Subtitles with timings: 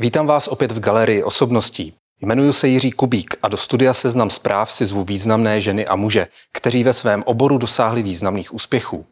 [0.00, 1.94] Vítám vás opět v galerii osobností.
[2.22, 6.26] Jmenuji se Jiří Kubík a do studia Seznam zpráv si zvu významné ženy a muže,
[6.52, 9.06] kteří ve svém oboru dosáhli významných úspěchů.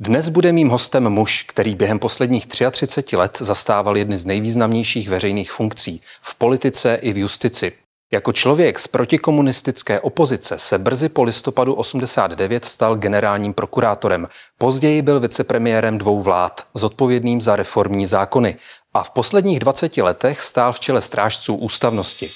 [0.00, 5.52] Dnes bude mým hostem muž, který během posledních 33 let zastával jedny z nejvýznamnějších veřejných
[5.52, 7.72] funkcí v politice i v justici.
[8.12, 14.28] Jako člověk z protikomunistické opozice se brzy po listopadu 89 stal generálním prokurátorem.
[14.58, 18.56] Později byl vicepremiérem dvou vlád, zodpovědným za reformní zákony
[18.94, 22.28] a v posledních 20 letech stál v čele strážců ústavnosti.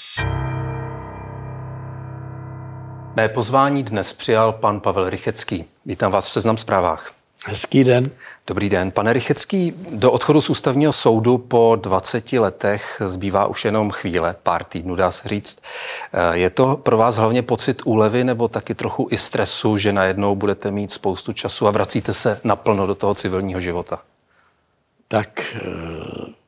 [3.16, 5.64] Mé pozvání dnes přijal pan Pavel Rychecký.
[5.86, 7.12] Vítám vás v Seznam zprávách.
[7.46, 8.10] Hezký den.
[8.46, 8.90] Dobrý den.
[8.90, 14.64] Pane Rychecký, do odchodu z ústavního soudu po 20 letech zbývá už jenom chvíle, pár
[14.64, 15.58] týdnů dá se říct.
[16.12, 20.34] Eh, je to pro vás hlavně pocit úlevy nebo taky trochu i stresu, že najednou
[20.34, 23.98] budete mít spoustu času a vracíte se naplno do toho civilního života?
[25.08, 25.60] Tak eh,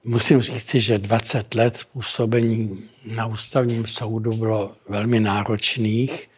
[0.09, 6.31] musím říct, že 20 let působení na ústavním soudu bylo velmi náročných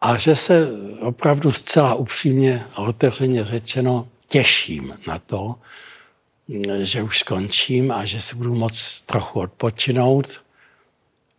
[0.00, 0.68] a že se
[1.00, 5.54] opravdu zcela upřímně a otevřeně řečeno těším na to,
[6.82, 10.40] že už skončím a že si budu moct trochu odpočinout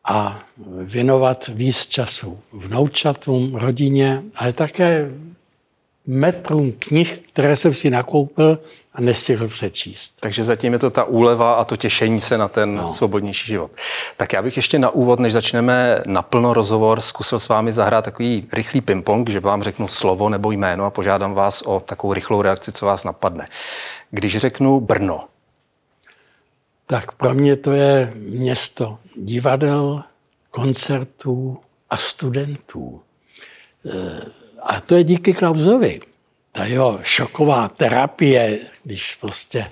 [0.06, 0.44] a
[0.84, 5.12] věnovat víc času vnoučatům, rodině, ale také
[6.10, 8.60] metrům knih, které jsem si nakoupil
[8.94, 10.14] a nestihl přečíst.
[10.20, 12.94] Takže zatím je to ta úleva a to těšení se na ten no.
[12.94, 13.72] svobodnější život.
[14.18, 18.48] Tak já bych ještě na úvod, než začneme naplno rozhovor, zkusil s vámi zahrát takový
[18.54, 22.72] rychlý ping-pong, že vám řeknu slovo nebo jméno a požádám vás o takovou rychlou reakci,
[22.72, 23.48] co vás napadne.
[24.12, 25.28] Když řeknu Brno.
[26.88, 30.04] Tak pro mě to je město divadel,
[30.52, 31.58] koncertů
[31.90, 33.02] a studentů.
[33.86, 36.02] E, a to je díky Klausovi
[36.52, 39.72] ta jeho šoková terapie, když prostě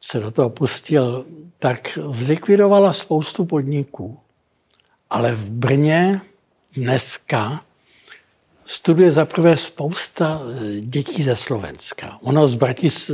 [0.00, 1.26] se do toho pustil,
[1.58, 4.18] tak zlikvidovala spoustu podniků.
[5.10, 6.20] Ale v Brně
[6.76, 7.64] dneska
[8.64, 12.18] studuje zaprvé spousta eh, dětí ze Slovenska.
[12.22, 13.10] Ono z, Bratis,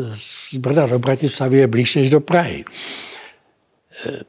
[0.51, 2.65] z Brda do Bratislavy je blíž než do Prahy.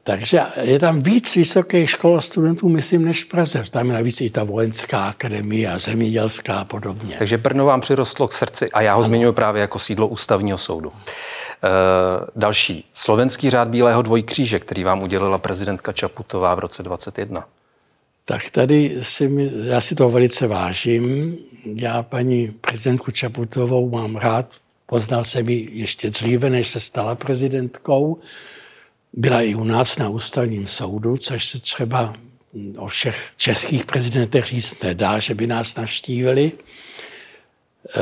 [0.02, 3.62] Takže je tam víc vysokých škol a studentů, myslím, než v Praze.
[3.70, 7.16] Tam je navíc i ta vojenská akademie a zemědělská a podobně.
[7.18, 9.06] Takže Brno vám přirostlo k srdci a já ho ano.
[9.06, 10.92] zmiňuji právě jako sídlo ústavního soudu.
[10.92, 11.68] E,
[12.36, 12.84] další.
[12.92, 17.48] Slovenský řád Bílého dvojkříže, který vám udělila prezidentka Čaputová v roce 2021.
[18.24, 21.36] Tak tady si mi, já si to velice vážím.
[21.64, 24.46] Já paní prezidentku Čaputovou mám rád.
[24.86, 28.18] Poznal jsem ji ještě dříve, než se stala prezidentkou.
[29.18, 32.14] Byla i u nás na ústavním soudu, což se třeba
[32.76, 36.52] o všech českých prezidentech říct nedá, že by nás navštívili.
[37.96, 38.00] E,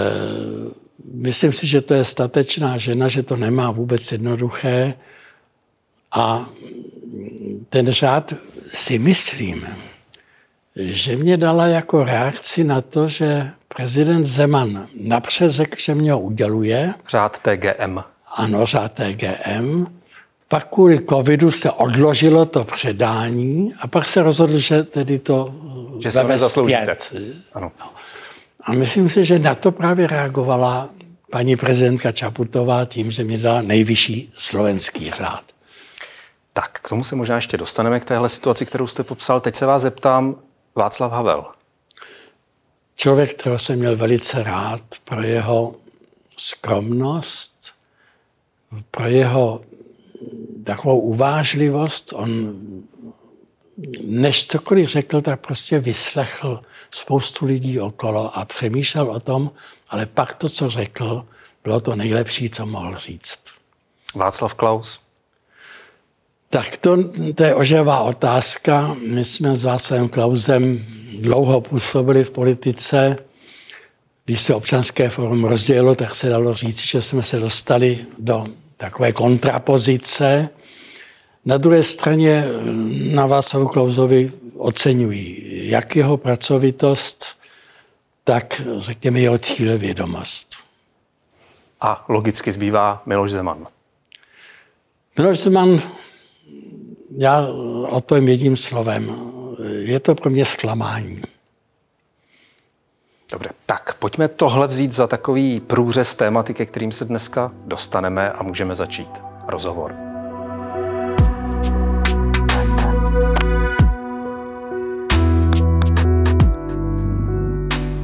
[1.15, 4.95] myslím si, že to je statečná žena, že to nemá vůbec jednoduché.
[6.13, 6.49] A
[7.71, 8.35] ten řád
[8.73, 9.67] si myslím,
[10.77, 16.21] že mě dala jako reakci na to, že prezident Zeman napřed řekl, že mě ho
[16.21, 16.95] uděluje.
[17.09, 17.99] Řád TGM.
[18.37, 19.96] Ano, řád TGM.
[20.49, 25.55] Pak kvůli covidu se odložilo to předání a pak se rozhodl, že tedy to
[26.03, 26.97] že se nezasloužíte.
[27.55, 27.73] Ano.
[28.63, 30.89] A myslím si, že na to právě reagovala
[31.31, 35.45] paní prezidentka Čaputová tím, že mi dala nejvyšší slovenský řád.
[36.53, 39.41] Tak, k tomu se možná ještě dostaneme, k téhle situaci, kterou jste popsal.
[39.41, 40.37] Teď se vás zeptám,
[40.75, 41.45] Václav Havel.
[42.97, 45.75] Člověk, kterého jsem měl velice rád pro jeho
[46.37, 47.73] skromnost,
[48.91, 49.61] pro jeho
[50.67, 52.13] takovou uvážlivost.
[52.17, 52.61] On
[54.05, 56.61] než cokoliv řekl, tak prostě vyslechl
[56.91, 59.51] spoustu lidí okolo a přemýšlel o tom,
[59.89, 61.27] ale pak to, co řekl,
[61.65, 63.41] bylo to nejlepší, co mohl říct.
[64.15, 65.01] Václav Klaus?
[66.49, 66.97] Tak to,
[67.35, 68.97] to je oživá otázka.
[69.07, 70.87] My jsme s Václavem Klausem
[71.21, 73.19] dlouho působili v politice.
[74.25, 79.13] Když se občanské forum rozdělilo, tak se dalo říct, že jsme se dostali do takové
[79.13, 80.49] kontrapozice.
[81.45, 82.45] Na druhé straně
[83.15, 87.27] na Václavu Klauzovi oceňují jak jeho pracovitost,
[88.25, 90.55] tak řekněme jeho cílevědomost.
[91.81, 93.67] A logicky zbývá Miloš Zeman.
[95.19, 95.81] Miloš Zeman,
[97.19, 97.47] já
[97.89, 99.33] odpovím jedním slovem.
[99.79, 101.23] Je to pro mě zklamání.
[103.33, 108.43] Dobře, tak pojďme tohle vzít za takový průřez tématy, ke kterým se dneska dostaneme a
[108.43, 109.09] můžeme začít
[109.49, 109.95] rozhovor.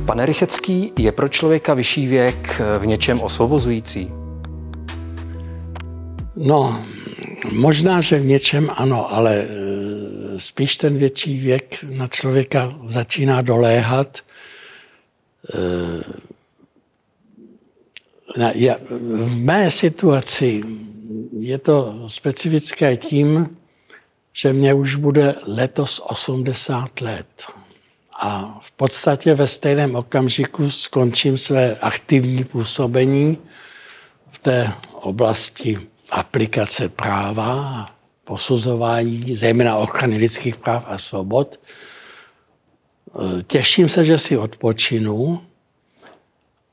[0.07, 4.13] Pane Rychecký, je pro člověka vyšší věk v něčem osvobozující?
[6.37, 6.85] No,
[7.51, 9.47] Možná, že v něčem ano, ale e,
[10.37, 14.19] spíš ten větší věk na člověka začíná doléhat.
[15.55, 16.23] E,
[19.17, 20.63] v mé situaci
[21.39, 23.57] je to specifické tím,
[24.33, 27.27] že mě už bude letos 80 let.
[28.21, 33.39] A v podstatě ve stejném okamžiku skončím své aktivní působení
[34.31, 35.79] v té oblasti
[36.11, 37.91] aplikace práva,
[38.25, 41.61] posuzování, zejména ochrany lidských práv a svobod.
[43.47, 45.41] Těším se, že si odpočinu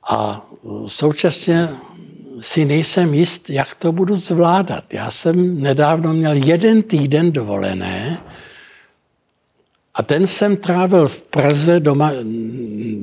[0.09, 0.45] a
[0.87, 1.69] současně
[2.39, 4.93] si nejsem jist, jak to budu zvládat.
[4.93, 8.17] Já jsem nedávno měl jeden týden dovolené
[9.93, 12.11] a ten jsem trávil v Praze doma,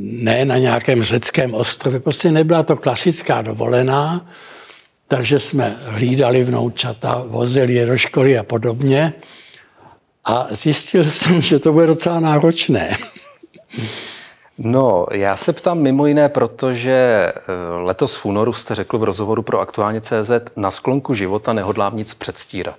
[0.00, 4.26] ne na nějakém řeckém ostrově, prostě nebyla to klasická dovolená,
[5.08, 9.12] takže jsme hlídali vnoučata, vozili je do školy a podobně.
[10.24, 12.96] A zjistil jsem, že to bude docela náročné.
[14.58, 17.32] No, já se ptám mimo jiné, protože eh,
[17.82, 22.14] letos v únoru jste řekl v rozhovoru pro aktuálně CZ, na sklonku života nehodlám nic
[22.14, 22.78] předstírat.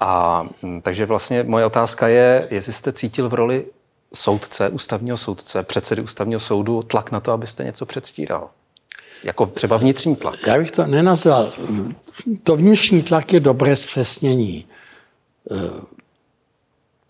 [0.00, 3.66] A hm, takže vlastně moje otázka je, jestli jste cítil v roli
[4.14, 8.50] soudce, ústavního soudce, předsedy ústavního soudu tlak na to, abyste něco předstíral.
[9.24, 10.46] Jako třeba vnitřní tlak.
[10.46, 11.52] Já bych to nenazval.
[12.44, 14.66] To vnitřní tlak je dobré zpřesnění.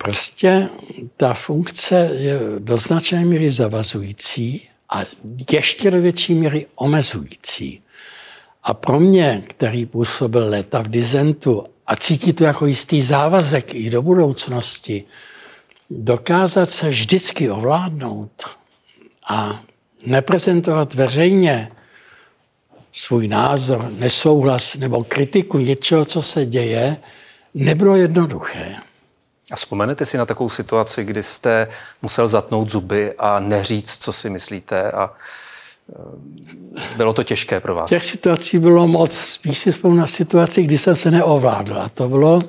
[0.05, 0.69] Prostě
[1.17, 5.01] ta funkce je do značné míry zavazující a
[5.51, 7.83] ještě do větší míry omezující.
[8.63, 13.91] A pro mě, který působil léta v dizentu a cítí to jako jistý závazek i
[13.91, 15.05] do budoucnosti,
[15.91, 18.45] dokázat se vždycky ovládnout
[19.29, 19.63] a
[20.07, 21.71] neprezentovat veřejně
[22.93, 26.97] svůj názor, nesouhlas nebo kritiku něčeho, co se děje,
[27.55, 28.77] nebylo jednoduché.
[29.51, 31.69] A vzpomenete si na takovou situaci, kdy jste
[32.03, 35.13] musel zatnout zuby a neříct, co si myslíte a
[36.77, 37.91] e, bylo to těžké pro vás?
[37.91, 39.13] Těch situací bylo moc.
[39.13, 41.79] Spíš si vzpomínám na situaci, kdy jsem se neovládl.
[41.79, 42.43] A to bylo,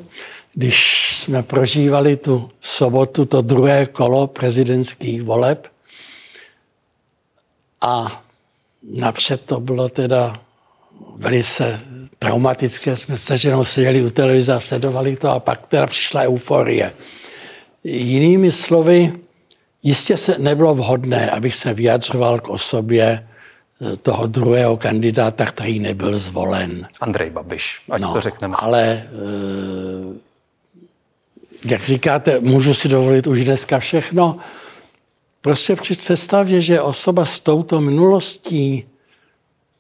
[0.54, 5.68] když jsme prožívali tu sobotu, to druhé kolo prezidentských voleb.
[7.82, 8.24] A
[8.84, 10.40] napřed to bylo teda
[11.16, 11.82] velice
[12.22, 12.98] traumatické.
[12.98, 16.94] Jsme se ženou seděli u televize a sledovali to a pak teda přišla euforie.
[17.84, 19.14] Jinými slovy,
[19.84, 23.28] jistě se nebylo vhodné, abych se vyjadřoval k osobě
[23.82, 26.88] eh, toho druhého kandidáta, který nebyl zvolen.
[27.02, 28.56] Andrej Babiš, ať no, to řekneme.
[28.60, 30.18] Ale eh,
[31.66, 34.38] jak říkáte, můžu si dovolit už dneska všechno.
[35.42, 38.86] Prostě při představě, že osoba s touto minulostí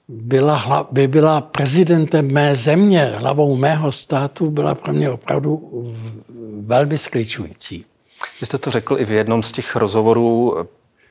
[0.07, 5.69] byla, by byla prezidentem mé země, hlavou mého státu, byla pro mě opravdu
[6.61, 7.85] velmi skličující.
[8.41, 10.57] Vy jste to řekl i v jednom z těch rozhovorů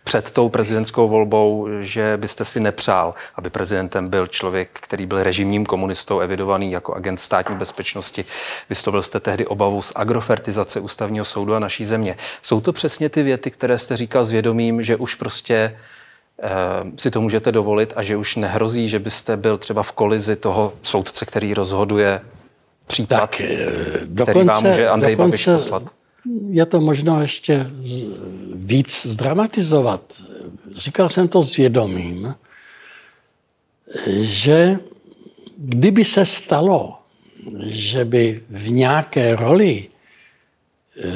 [0.05, 5.67] před tou prezidentskou volbou, že byste si nepřál, aby prezidentem byl člověk, který byl režimním
[5.67, 8.25] komunistou, evidovaný jako agent státní bezpečnosti.
[8.69, 12.17] Vyslovil jste tehdy obavu z agrofertizace ústavního soudu a naší země.
[12.43, 15.90] Jsou to přesně ty věty, které jste říkal s vědomím, že už prostě eh,
[16.97, 20.73] si to můžete dovolit a že už nehrozí, že byste byl třeba v kolizi toho
[20.83, 22.21] soudce, který rozhoduje
[22.87, 23.43] případ, tak,
[24.05, 25.83] dokonce, který vám může Andrej dokonce, Babiš poslat?
[26.51, 27.71] je to možno ještě
[28.55, 30.23] víc zdramatizovat.
[30.73, 32.35] Říkal jsem to s vědomím,
[34.21, 34.79] že
[35.59, 36.99] kdyby se stalo,
[37.63, 39.87] že by v nějaké roli
[41.05, 41.11] eh,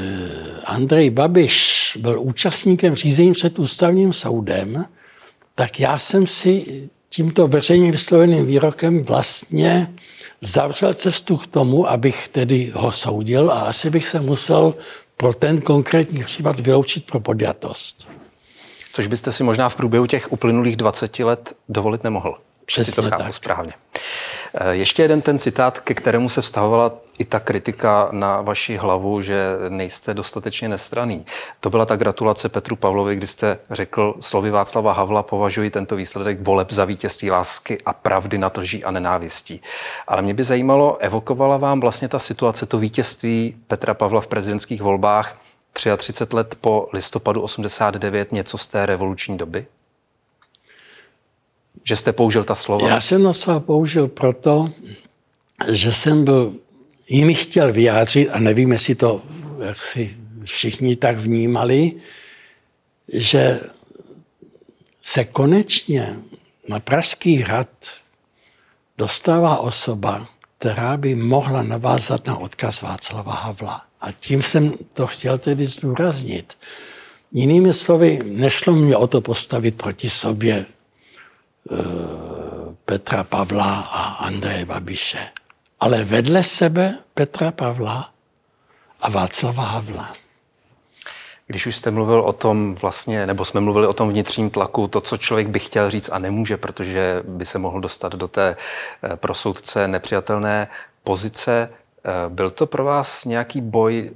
[0.64, 4.85] Andrej Babiš byl účastníkem řízení před ústavním soudem,
[5.54, 9.94] tak já jsem si tímto veřejně vysloveným výrokem vlastně
[10.40, 14.75] zavřel cestu k tomu, abych tedy ho soudil a asi bych se musel
[15.16, 18.08] pro ten konkrétní případ vyloučit pro podjatost.
[18.92, 22.38] Což byste si možná v průběhu těch uplynulých 20 let dovolit nemohl.
[22.66, 23.34] Přesně si to chápu tak.
[23.34, 23.73] správně.
[24.54, 29.21] Eh, ještě jeden ten citát, ke kterému se vztahovala i ta kritika na vaši hlavu,
[29.21, 31.26] že nejste dostatečně nestraný.
[31.61, 36.40] To byla ta gratulace Petru Pavlovi, kdy jste řekl slovy Václava Havla, považuji tento výsledek
[36.40, 39.61] voleb za vítězství lásky a pravdy nad lží a nenávistí.
[40.06, 44.83] Ale mě by zajímalo, evokovala vám vlastně ta situace, to vítězství Petra Pavla v prezidentských
[44.83, 45.38] volbách
[45.97, 49.66] 33 let po listopadu 89 něco z té revoluční doby?
[51.85, 52.88] že jste použil ta slova?
[52.88, 54.71] Já jsem na slova použil proto,
[55.73, 56.54] že jsem byl
[57.08, 59.23] jimi chtěl vyjádřit, a nevím, jestli to
[59.58, 61.92] jak si všichni tak vnímali,
[63.12, 63.61] že
[65.00, 66.16] se konečně
[66.68, 67.68] na Pražský hrad
[68.99, 70.26] dostává osoba,
[70.58, 73.84] která by mohla navázat na odkaz Václava Havla.
[74.00, 76.54] A tím jsem to chtěl tedy zdůraznit.
[77.32, 80.66] Jinými slovy, nešlo mě o to postavit proti sobě e,
[82.84, 85.28] Petra Pavla a Andreje Babiše,
[85.85, 88.11] ale vedle sebe Petra Pavla
[89.00, 90.12] a Václava Havla.
[91.47, 95.00] Když už jste mluvil o tom vlastně, nebo jsme mluvili o tom vnitřním tlaku, to,
[95.00, 98.57] co člověk by chtěl říct a nemůže, protože by se mohl dostat do té
[99.03, 100.69] eh, pro soudce nepřijatelné
[101.03, 101.71] pozice,
[102.05, 104.11] eh, byl to pro vás nějaký boj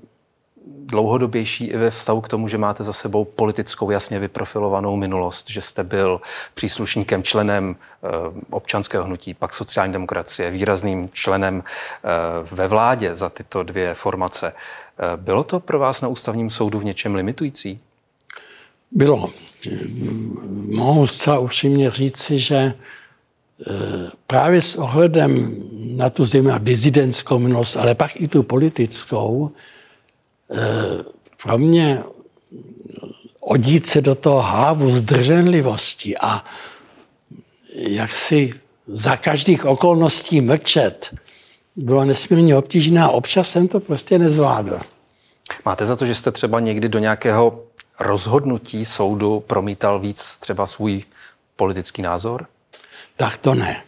[0.87, 5.63] dlouhodobější i ve vztahu k tomu, že máte za sebou politickou jasně vyprofilovanou minulost, že
[5.63, 6.21] jste byl
[6.55, 8.09] příslušníkem, členem eh,
[8.51, 11.65] občanského hnutí, pak sociální demokracie, výrazným členem
[12.51, 14.53] ve vládě za tyto dvě formace.
[15.17, 17.81] Bylo to pro vás na ústavním soudu v něčem limitující?
[18.91, 19.31] Bylo.
[20.67, 22.75] Mohu zcela upřímně říci, že
[24.27, 25.57] právě s ohledem
[25.97, 29.51] na tu zejména dizidentskou minulost, ale pak i tu politickou,
[31.43, 32.03] pro mě
[33.41, 36.45] odít se do toho hávu zdrženlivosti a
[37.75, 38.55] jak si
[38.87, 41.15] za každých okolností mlčet,
[41.77, 44.81] bylo nesmírně obtížné a občas jsem to prostě nezvládl.
[45.65, 47.65] Máte za to, že jste třeba někdy do nějakého
[48.01, 51.03] rozhodnutí soudu promítal víc třeba svůj
[51.57, 52.47] politický názor?
[53.17, 53.83] Tak to ne.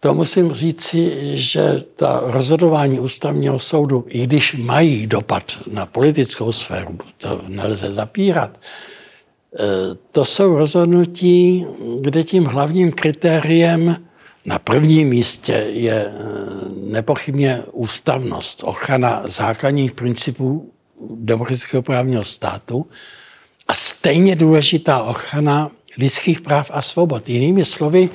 [0.00, 6.98] To musím říci, že ta rozhodování ústavního soudu, i když mají dopad na politickou sféru,
[7.18, 8.60] to nelze zapírat,
[9.54, 9.60] eh,
[10.12, 11.66] to jsou rozhodnutí,
[12.00, 13.96] kde tím hlavním kritériem
[14.44, 16.12] na prvním místě je eh,
[16.86, 20.72] nepochybně ústavnost, ochrana základních principů
[21.14, 22.86] demokratického právního státu
[23.68, 27.28] a stejně důležitá ochrana lidských práv a svobod.
[27.28, 28.10] Jinými slovy,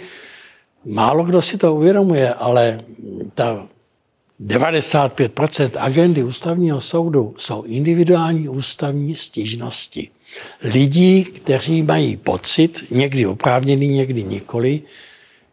[0.85, 2.81] málo kdo si to uvědomuje, ale
[3.33, 3.67] ta
[4.41, 10.09] 95% agendy ústavního soudu jsou individuální ústavní stížnosti.
[10.61, 14.81] Lidí, kteří mají pocit, někdy oprávněný, někdy nikoli,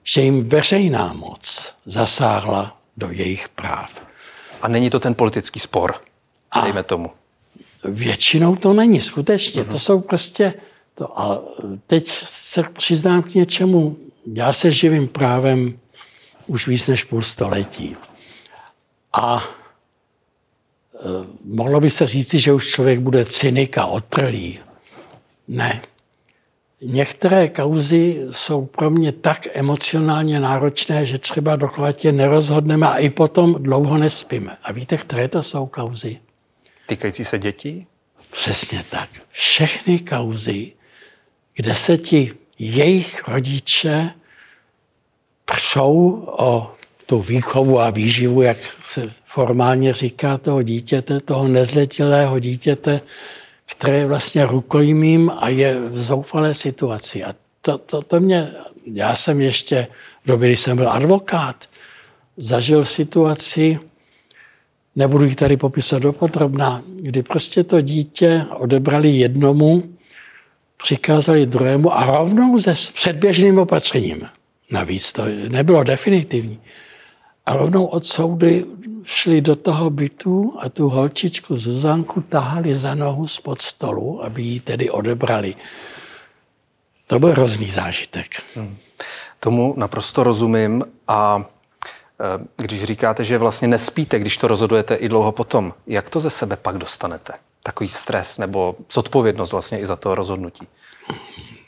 [0.05, 4.03] že jim veřejná moc zasáhla do jejich práv.
[4.62, 5.95] A není to ten politický spor,
[6.62, 7.11] dejme a tomu.
[7.85, 9.62] Většinou to není, skutečně.
[9.62, 9.73] Uh-huh.
[9.73, 10.55] To jsou prostě...
[10.95, 11.39] To, ale
[11.87, 13.97] teď se přiznám k něčemu.
[14.26, 15.79] Já se živím právem
[16.47, 17.97] už víc než půl století.
[19.12, 19.45] A
[20.95, 20.99] e,
[21.45, 24.59] mohlo by se říci, že už člověk bude cynik a otrlý.
[25.49, 25.83] Ne.
[26.81, 33.11] Některé kauzy jsou pro mě tak emocionálně náročné, že třeba dokud je nerozhodneme a i
[33.11, 34.57] potom dlouho nespíme.
[34.62, 36.19] A víte, které to jsou kauzy?
[36.87, 37.87] Týkající se dětí?
[38.31, 39.09] Přesně tak.
[39.31, 40.73] Všechny kauzy,
[41.55, 44.11] kde se ti jejich rodiče
[45.45, 46.75] přou o
[47.07, 53.00] tu výchovu a výživu, jak se formálně říká, toho dítěte, toho nezletilého dítěte,
[53.66, 57.25] které je vlastně rukojmím a je v zoufalé situaci.
[57.25, 58.50] A to, to, to mě,
[58.85, 59.87] já jsem ještě
[60.25, 61.64] v době, kdy jsem byl advokát,
[62.37, 63.78] zažil situaci,
[64.97, 69.83] nebudu ji tady popisat dopodrobná, kdy prostě to dítě odebrali jednomu,
[70.83, 74.29] přikázali druhému a rovnou se předběžným opatřením.
[74.71, 76.61] Navíc to nebylo definitivní.
[77.47, 78.65] A rovnou od soudy
[79.05, 84.61] šli do toho bytu a tu holčičku Zuzanku tahali za nohu spod stolu, aby ji
[84.61, 85.55] tedy odebrali.
[87.07, 88.43] To byl hrozný zážitek.
[88.55, 88.77] Hmm.
[89.41, 91.45] Tomu naprosto rozumím a
[92.21, 96.31] e, když říkáte, že vlastně nespíte, když to rozhodujete i dlouho potom, jak to ze
[96.31, 97.33] sebe pak dostanete?
[97.62, 100.66] Takový stres nebo zodpovědnost vlastně i za to rozhodnutí?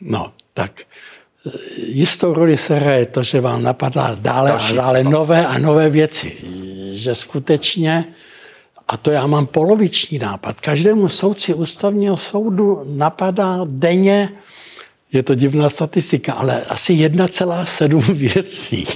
[0.00, 0.80] No, tak
[1.86, 5.88] jistou roli se hraje to, že vám napadá dále Další, a dále nové a nové
[5.88, 6.36] věci.
[6.92, 8.04] Že skutečně,
[8.88, 14.28] a to já mám poloviční nápad, každému soudci ústavního soudu napadá denně,
[15.12, 18.86] je to divná statistika, ale asi 1,7 věcí.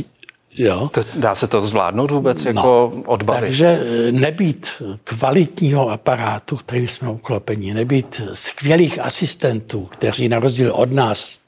[0.59, 0.88] Jo?
[0.93, 3.41] To, dá se to zvládnout vůbec no, jako odbavit?
[3.41, 10.93] Takže eh, nebýt kvalitního aparátu, kterým jsme uklopeni, nebýt skvělých asistentů, kteří na rozdíl od
[10.93, 11.41] nás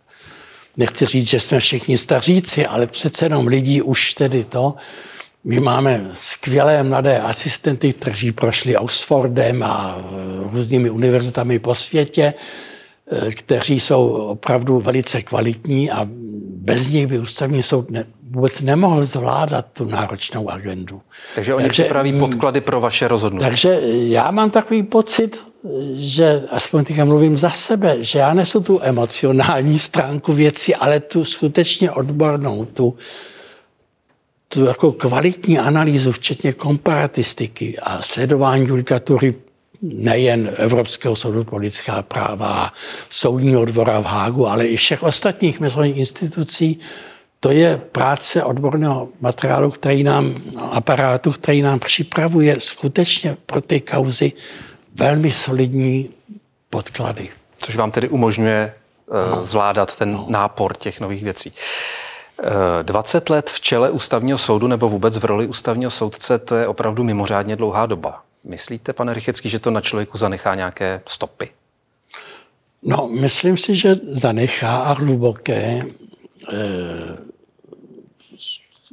[0.77, 4.75] nechci říct, že jsme všichni staříci, ale přece jenom lidí už tedy to.
[5.45, 10.03] My máme skvělé mladé asistenty, kteří prošli Oxfordem a e,
[10.53, 12.35] různými univerzitami po světě,
[13.13, 16.09] e, kteří jsou opravdu velice kvalitní a
[16.57, 21.03] bez nich by ústavní soud ne, vůbec nemohl zvládat tu náročnou agendu.
[21.35, 23.45] Takže oni takže, připraví mm, podklady pro vaše rozhodnutí.
[23.45, 25.43] Takže já mám takový pocit,
[25.95, 31.25] že, aspoň teďka mluvím za sebe, že já nesu tu emocionální stránku věci, ale tu
[31.25, 32.95] skutečně odbornou, tu
[34.53, 39.35] tu jako kvalitní analýzu, včetně komparatistiky a sledování judikatury
[39.83, 42.73] nejen Evropského soudu pro lidská práva,
[43.11, 46.81] soudního dvora v Hágu, ale i všech ostatních mezinárodních institucí,
[47.41, 50.35] to je práce odborného materiálu, který nám,
[50.71, 54.33] aparátu, který nám připravuje skutečně pro ty kauzy
[54.95, 56.11] velmi solidní
[56.71, 57.29] podklady.
[57.59, 58.75] Což vám tedy umožňuje
[59.31, 59.45] no.
[59.45, 60.27] zvládat ten no.
[60.29, 61.53] nápor těch nových věcí.
[62.83, 67.05] 20 let v čele ústavního soudu nebo vůbec v roli ústavního soudce, to je opravdu
[67.05, 68.23] mimořádně dlouhá doba.
[68.45, 71.49] Myslíte, pane Rychecký, že to na člověku zanechá nějaké stopy?
[72.83, 75.53] No, myslím si, že zanechá a hluboké.
[75.53, 77.30] E,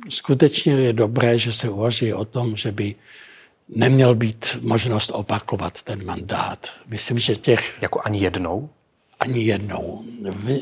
[0.09, 2.95] skutečně je dobré, že se uvažuje o tom, že by
[3.69, 6.67] neměl být možnost opakovat ten mandát.
[6.87, 7.77] Myslím, že těch...
[7.81, 8.69] Jako ani jednou?
[9.19, 10.03] Ani jednou.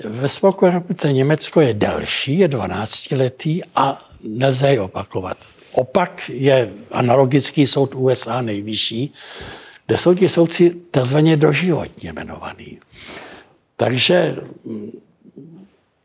[0.06, 5.38] Ve Spolkové republice Německo je delší, je 12 letý a nelze je opakovat.
[5.72, 9.14] Opak je analogický soud USA nejvyšší,
[9.88, 12.80] kde jsou ti soudci takzvaně doživotně jmenovaný.
[13.78, 14.36] Takže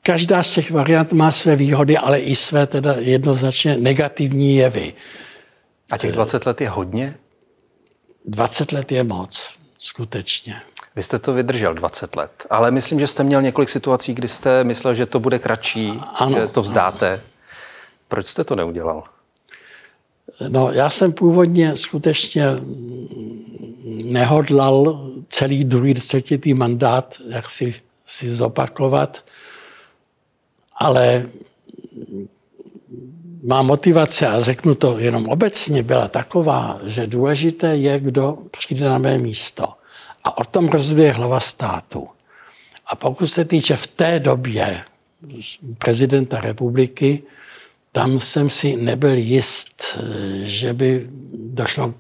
[0.03, 4.93] každá z těch variant má své výhody, ale i své teda jednoznačně negativní jevy.
[5.91, 7.17] A těch 20 let je hodně?
[8.25, 10.63] 20 let je moc, skutečně.
[10.97, 14.65] Vy jste to vydržel 20 let, ale myslím, že jste měl několik situací, kdy jste
[14.65, 17.13] myslel, že to bude kratší, ano, že to vzdáte.
[17.13, 17.23] Ano.
[18.09, 19.05] Proč jste to neudělal?
[20.49, 22.45] No, já jsem původně skutečně
[24.05, 27.75] nehodlal celý druhý desetitý mandát jak si,
[28.07, 29.25] si zopakovat,
[30.81, 31.29] ale
[33.43, 38.99] má motivace, a řeknu to jenom obecně, byla taková, že důležité je, kdo přijde na
[38.99, 39.69] mé místo.
[40.25, 42.09] A o tom rozhoduje hlava státu.
[42.87, 44.85] A pokud se týče v té době
[45.79, 47.23] prezidenta republiky,
[47.93, 49.99] tam jsem si nebyl jist,
[50.43, 51.95] že by došlo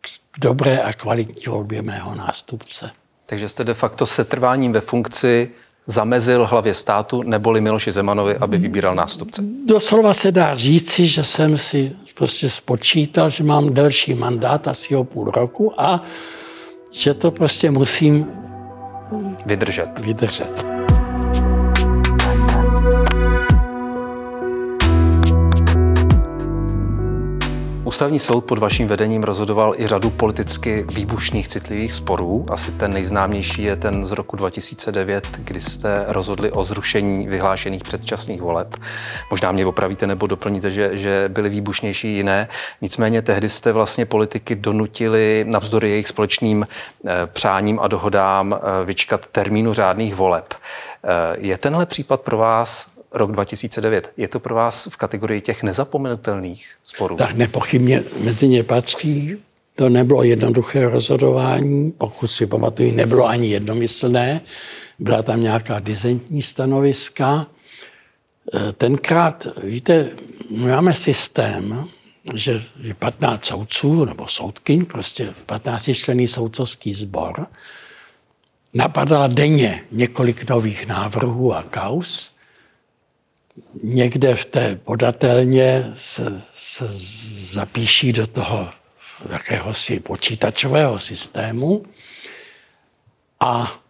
[0.00, 2.90] k dobré a kvalitní volbě mého nástupce.
[3.26, 5.50] Takže jste de facto setrváním ve funkci
[5.86, 9.42] zamezil hlavě státu neboli Miloši Zemanovi, aby vybíral nástupce?
[9.66, 15.04] Doslova se dá říci, že jsem si prostě spočítal, že mám delší mandát, asi o
[15.04, 16.02] půl roku a
[16.92, 18.26] že to prostě musím
[19.46, 19.98] vydržet.
[19.98, 20.75] vydržet.
[27.86, 32.46] Ústavní soud pod vaším vedením rozhodoval i řadu politicky výbušných citlivých sporů.
[32.50, 38.40] Asi ten nejznámější je ten z roku 2009, kdy jste rozhodli o zrušení vyhlášených předčasných
[38.40, 38.76] voleb.
[39.30, 42.48] Možná mě opravíte nebo doplníte, že, že byly výbušnější jiné.
[42.80, 49.26] Nicméně tehdy jste vlastně politiky donutili navzdory jejich společným eh, přáním a dohodám eh, vyčkat
[49.26, 50.54] termínu řádných voleb.
[50.54, 54.12] Eh, je tenhle případ pro vás rok 2009.
[54.16, 57.16] Je to pro vás v kategorii těch nezapomenutelných sporů?
[57.16, 59.36] Tak nepochybně mezi ně patří.
[59.74, 64.40] To nebylo jednoduché rozhodování, pokud si pamatuju, nebylo ani jednomyslné.
[64.98, 67.46] Byla tam nějaká dizentní stanoviska.
[68.54, 70.10] E, tenkrát, víte,
[70.50, 71.88] máme systém,
[72.34, 72.62] že
[72.98, 77.46] 15 soudců nebo soudkyň, prostě 15 člený soudcovský sbor,
[78.74, 82.35] napadala denně několik nových návrhů a kaus
[83.82, 86.88] někde v té podatelně se, se
[87.52, 88.68] zapíší do toho
[89.30, 91.84] jakéhosi počítačového systému
[93.40, 93.82] a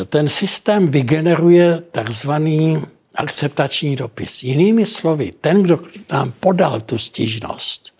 [0.00, 2.82] e, ten systém vygeneruje takzvaný
[3.14, 4.42] akceptační dopis.
[4.42, 7.94] Jinými slovy, ten, kdo nám podal tu stížnost,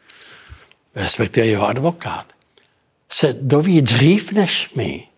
[0.94, 2.26] respektive jeho advokát,
[3.08, 5.08] se doví dřív než my,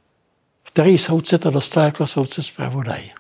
[0.63, 3.11] který soudce to dostal jako soudce zpravodaj.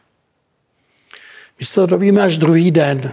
[1.60, 3.12] My se to dovíme až druhý den.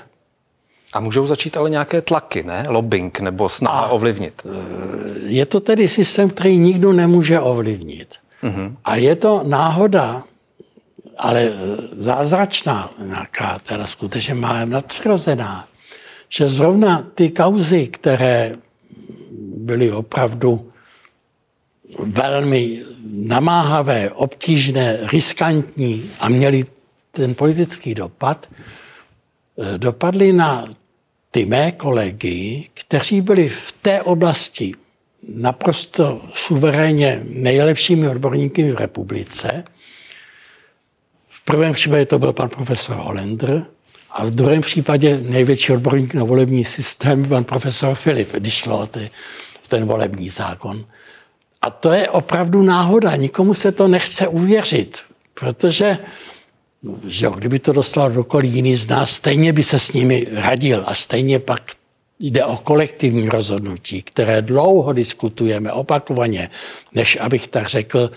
[0.94, 2.66] A můžou začít ale nějaké tlaky, ne?
[2.68, 4.42] Lobbying nebo snaha a ovlivnit.
[4.46, 4.50] E,
[5.30, 8.16] je to tedy systém, který nikdo nemůže ovlivnit.
[8.44, 8.76] Mm-hmm.
[8.86, 10.24] A je to náhoda,
[11.18, 11.52] ale
[11.98, 15.68] zázračná, nějaká teda skutečně má nadpřirozená,
[16.30, 18.56] že zrovna ty kauzy, které
[19.58, 20.72] byly opravdu
[22.00, 26.64] velmi namáhavé, obtížné, riskantní a měly
[27.16, 30.66] ten politický dopad eh, dopadly na
[31.32, 34.74] ty mé kolegy, kteří byli v té oblasti
[35.28, 39.64] naprosto suverénně nejlepšími odborníky v republice.
[41.30, 43.66] V prvém případě to byl pan profesor Holender
[44.12, 48.86] a v druhém případě největší odborník na volební systém pan profesor Filip, když šlo o
[48.86, 49.12] ty,
[49.68, 50.86] ten volební zákon.
[51.62, 55.02] A to je opravdu náhoda, nikomu se to nechce uvěřit,
[55.34, 55.98] protože
[57.08, 60.96] že kdyby to dostal kdokoliv jiný z nás, stejně by se s nimi radil a
[60.96, 61.62] stejně pak
[62.26, 66.50] Jde o kolektivní rozhodnutí, které dlouho diskutujeme opakovaně,
[66.94, 68.12] než abych tak řekl,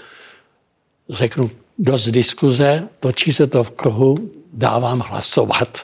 [1.11, 5.79] řeknu dost diskuze, točí se to v kruhu, dávám hlasovat.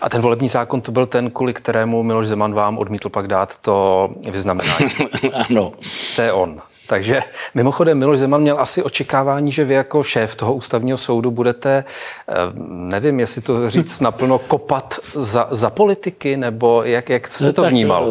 [0.00, 3.56] A ten volební zákon to byl ten, kvůli kterému Miloš Zeman vám odmítl pak dát
[3.56, 4.90] to vyznamenání.
[5.48, 5.72] ano.
[6.16, 6.62] To je on.
[6.92, 7.20] Takže
[7.54, 11.84] mimochodem Miloš Zeman měl asi očekávání, že vy jako šéf toho ústavního soudu budete,
[12.28, 12.34] eh,
[12.66, 17.68] nevím, jestli to říct naplno, kopat za, za politiky, nebo jak, jak jste no to
[17.68, 18.06] vnímal,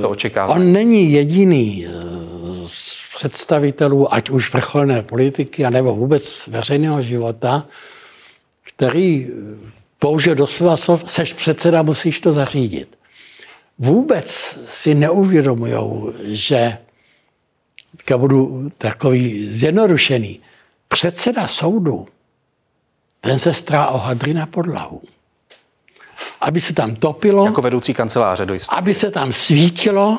[0.00, 0.60] to očekávání?
[0.60, 1.92] On není jediný eh,
[2.66, 7.66] z představitelů, ať už vrcholné politiky, anebo vůbec veřejného života,
[8.74, 9.30] který
[9.98, 12.98] použil doslova slov, seš předseda, musíš to zařídit.
[13.78, 16.78] Vůbec si neuvědomují, že
[17.96, 20.40] teďka budu takový zjednodušený.
[20.88, 22.08] Předseda soudu,
[23.20, 25.02] ten se strá o hadry na podlahu.
[26.40, 27.44] Aby se tam topilo.
[27.44, 30.18] Jako vedoucí kanceláře do Aby se tam svítilo,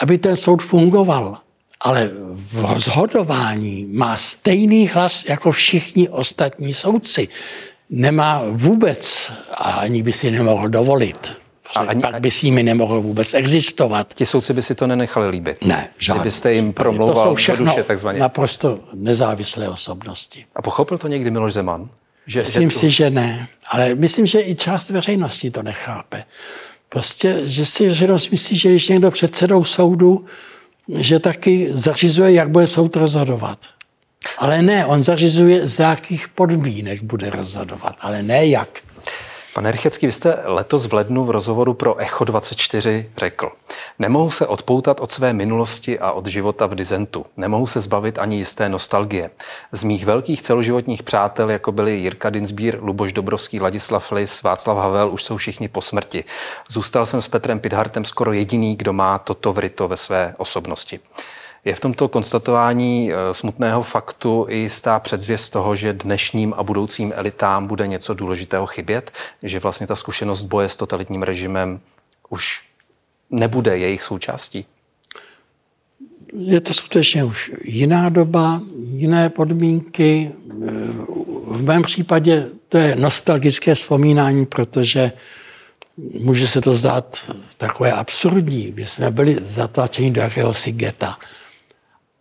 [0.00, 1.38] aby ten soud fungoval.
[1.80, 7.28] Ale v rozhodování má stejný hlas jako všichni ostatní soudci.
[7.90, 11.32] Nemá vůbec, a ani by si nemohl dovolit,
[11.76, 14.14] a ani, pak by s nimi nemohl vůbec existovat.
[14.14, 15.64] Ti soudci by si to nenechali líbit.
[15.64, 16.20] Ne, žádný.
[16.20, 18.20] Kdybyste jim promlouval to jsou všechno duše, takzvaně.
[18.20, 20.44] naprosto nezávislé osobnosti.
[20.54, 21.88] A pochopil to někdy Miloš Zeman?
[22.26, 22.78] Že, myslím tu...
[22.78, 23.48] si, že ne.
[23.68, 26.24] Ale myslím, že i část veřejnosti to nechápe.
[26.88, 30.24] Prostě, že si veřejnost myslí, že když někdo předsedou soudu,
[30.88, 33.58] že taky zařizuje, jak bude soud rozhodovat.
[34.38, 38.80] Ale ne, on zařizuje, z jakých podmínek bude rozhodovat, ale ne jak.
[39.54, 43.50] Pane Rychecký, vy jste letos v lednu v rozhovoru pro Echo 24 řekl,
[43.98, 47.26] nemohu se odpoutat od své minulosti a od života v dizentu.
[47.36, 49.30] Nemohu se zbavit ani jisté nostalgie.
[49.72, 55.10] Z mých velkých celoživotních přátel, jako byli Jirka Dinsbír, Luboš Dobrovský, Ladislav Lis, Václav Havel,
[55.10, 56.24] už jsou všichni po smrti.
[56.68, 61.00] Zůstal jsem s Petrem Pidhartem skoro jediný, kdo má toto vryto ve své osobnosti.
[61.64, 67.12] Je v tomto konstatování eh, smutného faktu i jistá předzvěst toho, že dnešním a budoucím
[67.16, 69.10] elitám bude něco důležitého chybět,
[69.42, 71.80] že vlastně ta zkušenost boje s totalitním režimem
[72.28, 72.64] už
[73.30, 74.66] nebude jejich součástí?
[76.38, 80.32] Je to skutečně už jiná doba, jiné podmínky.
[81.46, 85.12] V mém případě to je nostalgické vzpomínání, protože
[86.20, 88.72] může se to zdát takové absurdní.
[88.76, 91.18] My jsme byli zatlačeni do jakéhosi geta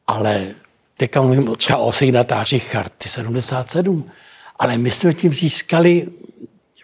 [0.07, 0.55] ale
[0.97, 4.11] teďka mluvím třeba o signatářích charty 77,
[4.59, 6.07] ale my jsme tím získali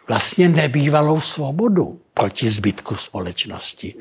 [0.07, 3.95] vlastně nebývalou svobodu proti zbytku společnosti.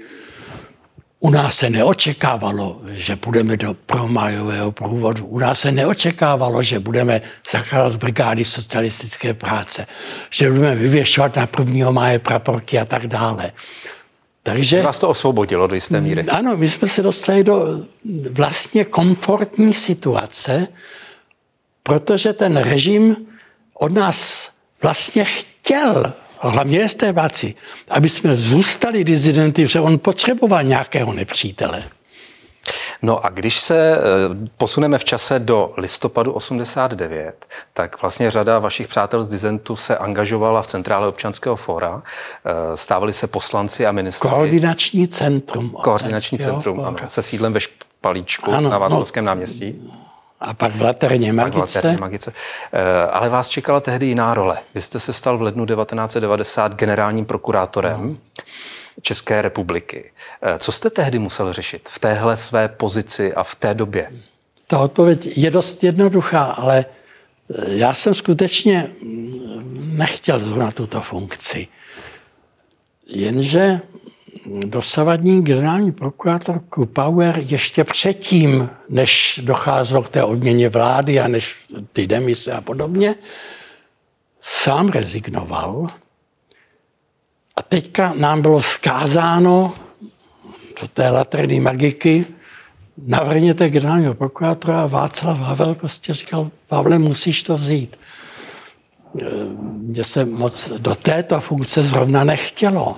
[1.20, 5.26] U nás se neočekávalo, že budeme do promajového průvodu.
[5.26, 7.20] U nás se neočekávalo, že budeme
[7.52, 9.86] zakládat brigády socialistické práce,
[10.30, 11.90] že budeme vyvěšovat na 1.
[11.90, 13.52] máje praporky a tak dále.
[14.48, 16.24] Takže, Vás to osvobodilo do jisté míry.
[16.24, 17.84] Ano, my jsme se dostali do
[18.30, 20.68] vlastně komfortní situace,
[21.82, 23.16] protože ten režim
[23.74, 24.50] od nás
[24.82, 27.54] vlastně chtěl, hlavně estébáci,
[27.88, 31.84] aby jsme zůstali dizidenty, že on potřeboval nějakého nepřítele.
[33.02, 34.00] No a když se eh,
[34.56, 40.62] posuneme v čase do listopadu 89, tak vlastně řada vašich přátel z Dizentu se angažovala
[40.62, 42.02] v Centrále občanského fóra.
[42.44, 44.28] Eh, stávali se poslanci a ministři.
[44.28, 45.70] Koordinační centrum.
[45.70, 49.28] Koordinační centrum, ano, se sídlem ve Špalíčku ano, na Václavském no.
[49.28, 49.92] náměstí.
[50.40, 51.58] A pak v Laterně Magice.
[51.58, 52.32] v Laterně Magice.
[52.72, 54.58] Eh, ale vás čekala tehdy jiná role.
[54.74, 58.08] Vy jste se stal v lednu 1990 generálním prokurátorem.
[58.10, 58.44] No.
[59.02, 60.12] České republiky.
[60.42, 64.12] Eh, co jste tehdy musel řešit v téhle své pozici a v té době?
[64.66, 71.68] Ta odpověď je dost jednoduchá, ale eh, já jsem skutečně mm, nechtěl zrovna tuto funkci.
[73.06, 73.80] Jenže
[74.46, 76.60] dosavadní generální prokurátor
[76.92, 81.56] Power ještě předtím, než docházelo k té odměně vlády a než
[81.92, 83.14] ty demise a podobně,
[84.40, 85.86] sám rezignoval
[87.68, 89.74] teďka nám bylo vzkázáno
[90.80, 92.26] do té latrny magiky,
[93.06, 97.96] navrhněte generálního prokurátora a Václav Havel prostě říkal, Pavle, musíš to vzít.
[99.60, 102.96] Mně se moc do této funkce zrovna nechtělo.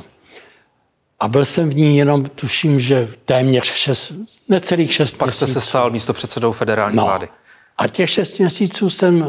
[1.20, 4.12] A byl jsem v ní jenom, tuším, že téměř šest,
[4.48, 5.46] necelých šest Pak měsíců.
[5.46, 7.04] jste se stal místo předsedou federální no.
[7.04, 7.28] vlády.
[7.78, 9.26] A těch šest měsíců jsem,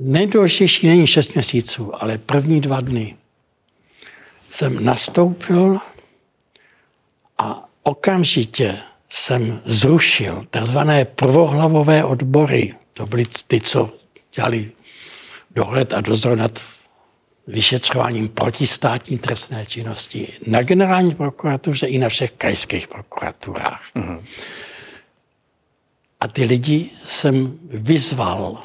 [0.00, 3.16] nejdůležitější není šest měsíců, ale první dva dny
[4.54, 5.78] jsem nastoupil
[7.38, 8.78] a okamžitě
[9.10, 11.04] jsem zrušil takzvané
[17.46, 23.82] vyšetřováním protistátní trestné činnosti na generální prokuratuře i na všech krajských prokuraturách.
[23.96, 24.22] Mm-hmm.
[26.20, 28.62] A ty lidi jsem vyzval,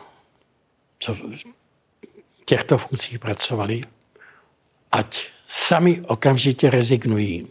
[1.00, 3.84] co v těchto funkcích pracovali,
[4.92, 7.48] ať sami okamžitě rezignují.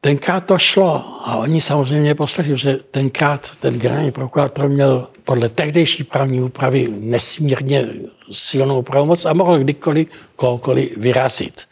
[0.00, 6.04] Tenkrát to šlo a oni samozřejmě poslechli, že tenkrát ten generální prokurátor měl podle tehdejší
[6.04, 7.88] právní úpravy nesmírně
[8.30, 11.62] silnou pravomoc a mohl kdykoliv kohokoliv vyrazit.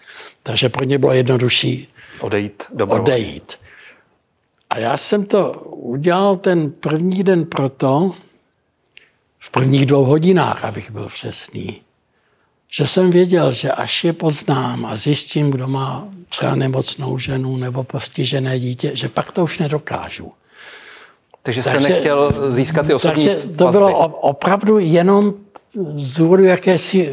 [0.42, 1.88] Takže pro ně bylo jednodušší
[2.20, 2.62] odejít.
[2.88, 3.52] odejít.
[4.70, 8.14] A já jsem to udělal ten první den proto,
[9.38, 11.80] v prvních dvou hodinách, abych byl přesný,
[12.70, 17.84] že jsem věděl, že až je poznám a zjistím, kdo má třeba nemocnou ženu nebo
[17.84, 20.32] postižené dítě, že pak to už nedokážu.
[21.42, 23.78] Takže jste takže, nechtěl získat ty osobní Takže to vazby.
[23.78, 25.34] bylo opravdu jenom
[25.96, 27.12] z důvodu jakési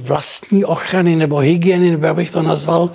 [0.00, 2.90] vlastní ochrany nebo hygieny, nebo abych to nazval,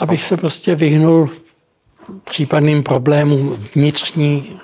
[0.00, 1.30] abych se prostě vyhnul
[2.24, 4.60] případným problémům vnitřní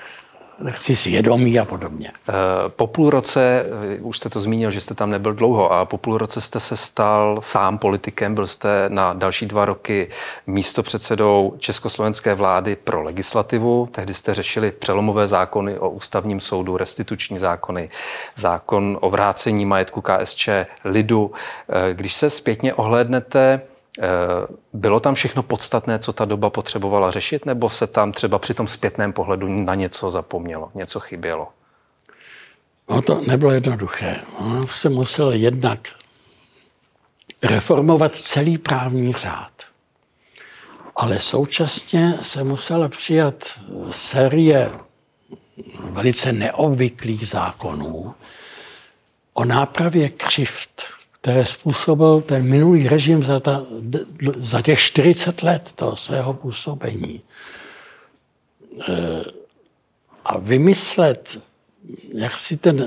[0.60, 2.10] nechci svědomí a podobně.
[2.28, 2.32] Eh,
[2.68, 3.64] po půl roce,
[3.96, 6.60] eh, už jste to zmínil, že jste tam nebyl dlouho, a po půl roce jste
[6.60, 10.08] se stal sám politikem, byl jste na další dva roky
[10.46, 13.88] místo předsedou československé vlády pro legislativu.
[13.92, 17.90] Tehdy jste řešili přelomové zákony o ústavním soudu, restituční zákony,
[18.36, 20.48] zákon o vrácení majetku KSČ
[20.84, 21.32] lidu.
[21.68, 23.60] Eh, když se zpětně ohlédnete,
[24.72, 28.68] bylo tam všechno podstatné, co ta doba potřebovala řešit, nebo se tam třeba při tom
[28.68, 31.48] zpětném pohledu na něco zapomnělo, něco chybělo?
[32.90, 34.16] No to nebylo jednoduché.
[34.38, 35.78] On se musel jednak
[37.42, 39.52] reformovat celý právní řád.
[40.96, 44.72] Ale současně se musela přijat série
[45.80, 48.14] velice neobvyklých zákonů
[49.34, 53.62] o nápravě křivt které způsobil ten minulý režim za, ta,
[54.40, 57.20] za těch 40 let toho svého působení.
[58.88, 59.22] E,
[60.24, 61.38] a vymyslet,
[62.14, 62.87] jak si ten,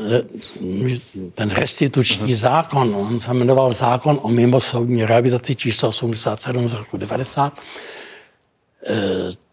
[1.36, 7.54] ten restituční zákon, on se jmenoval zákon o mimosoudní rehabilitaci číslo 87 z roku 90,
[8.88, 8.94] e,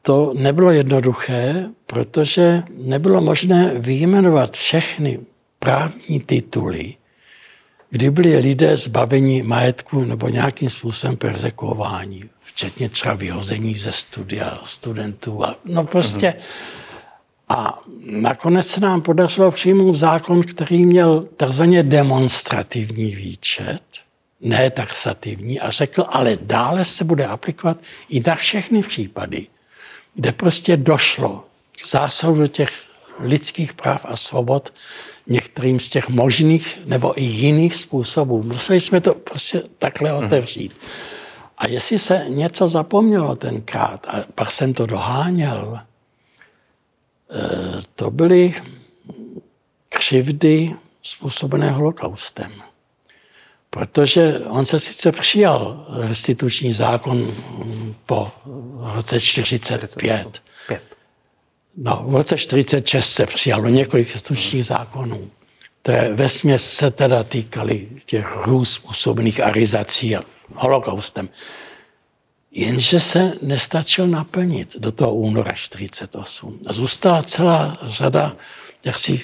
[0.03, 5.21] to nebylo jednoduché, protože nebylo možné vyjmenovat všechny
[5.59, 6.95] právní tituly,
[7.91, 15.45] kdy byli lidé zbaveni majetku nebo nějakým způsobem persekuování, včetně třeba vyhození ze studia studentů.
[15.45, 16.35] A, no prostě.
[17.49, 23.83] A nakonec se nám podařilo přijmout zákon, který měl takzvaně demonstrativní výčet,
[24.41, 27.77] ne taxativní, a řekl, ale dále se bude aplikovat
[28.09, 29.47] i na všechny případy,
[30.15, 31.45] kde prostě došlo
[31.83, 32.71] k zásahu do těch
[33.21, 34.73] lidských práv a svobod
[35.29, 38.43] některým z těch možných nebo i jiných způsobů.
[38.43, 40.27] Museli jsme to prostě takhle mhm.
[40.27, 40.73] otevřít.
[41.59, 45.81] A jestli se něco zapomnělo tenkrát, a pak jsem to doháněl,
[47.31, 48.55] eh, to byly
[49.89, 52.53] křivdy způsobené holokaustem.
[53.71, 57.35] Protože on se sice přijal restituční zákon
[58.07, 58.31] po
[58.95, 60.43] roce 45,
[61.83, 65.31] No, v roce 46 se přijalo několik historických zákonů,
[65.83, 70.23] které ve směs se teda týkaly těch růz způsobených arizací a
[70.55, 71.29] holokaustem.
[72.53, 76.61] Jenže se nestačil naplnit do toho února 48.
[76.67, 78.37] A zůstala celá řada
[78.85, 79.21] jaksi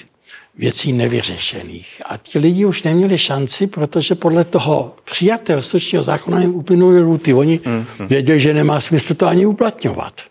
[0.57, 2.01] věcí nevyřešených.
[2.05, 7.33] A ti lidi už neměli šanci, protože podle toho přijatého slušního zákona jim uplynuly lhuty.
[7.33, 8.07] Oni mm-hmm.
[8.07, 10.21] věděli, že nemá smysl to ani uplatňovat